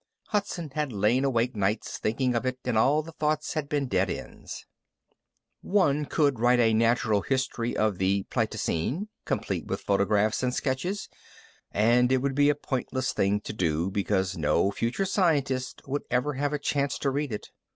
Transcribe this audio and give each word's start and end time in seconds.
Hudson 0.29 0.71
had 0.73 0.91
lain 0.91 1.23
awake 1.23 1.55
nights 1.55 1.99
thinking 1.99 2.33
of 2.33 2.43
it 2.43 2.57
and 2.65 2.75
all 2.75 3.03
the 3.03 3.11
thoughts 3.11 3.53
had 3.53 3.69
been 3.69 3.85
dead 3.87 4.09
ends. 4.09 4.65
One 5.61 6.05
could 6.05 6.39
write 6.39 6.59
a 6.59 6.73
natural 6.73 7.21
history 7.21 7.77
of 7.77 7.99
the 7.99 8.23
Pleistocene, 8.31 9.09
complete 9.25 9.67
with 9.67 9.79
photographs 9.81 10.41
and 10.41 10.55
sketches, 10.55 11.07
and 11.71 12.11
it 12.11 12.17
would 12.17 12.33
be 12.33 12.49
a 12.49 12.55
pointless 12.55 13.13
thing 13.13 13.41
to 13.41 13.53
do, 13.53 13.91
because 13.91 14.35
no 14.35 14.71
future 14.71 15.05
scientist 15.05 15.83
would 15.87 16.01
ever 16.09 16.33
have 16.33 16.51
a 16.51 16.57
chance 16.57 16.97
to 16.97 17.11
read 17.11 17.31
it. 17.31 17.51